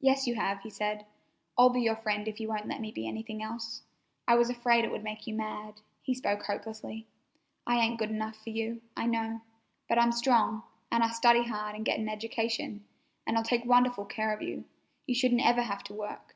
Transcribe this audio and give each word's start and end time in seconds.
"Yes, 0.00 0.26
you 0.26 0.34
have," 0.34 0.62
he 0.62 0.68
said. 0.70 1.06
"I'll 1.56 1.70
be 1.70 1.80
your 1.82 1.94
friend 1.94 2.26
if 2.26 2.40
you 2.40 2.48
won't 2.48 2.66
let 2.66 2.80
me 2.80 2.90
be 2.90 3.06
anything 3.06 3.40
else. 3.40 3.82
I 4.26 4.34
was 4.34 4.50
afraid 4.50 4.84
it 4.84 4.90
would 4.90 5.04
make 5.04 5.28
you 5.28 5.34
mad," 5.34 5.74
he 6.02 6.12
spoke 6.12 6.42
hopelessly. 6.42 7.06
"I 7.64 7.76
ain't 7.76 7.96
good 8.00 8.10
enough 8.10 8.34
fer 8.34 8.50
you, 8.50 8.82
I 8.96 9.06
know, 9.06 9.42
but 9.88 9.96
I'm 9.96 10.10
strong, 10.10 10.64
an' 10.90 11.02
I'd 11.02 11.12
study 11.14 11.44
hard 11.44 11.76
and 11.76 11.84
get 11.84 12.00
an 12.00 12.08
education, 12.08 12.84
and 13.28 13.36
I'll 13.38 13.44
take 13.44 13.64
wonderful 13.64 14.06
care 14.06 14.32
of 14.34 14.42
you. 14.42 14.64
You 15.06 15.14
shouldn't 15.14 15.46
ever 15.46 15.62
have 15.62 15.84
to 15.84 15.94
work. 15.94 16.32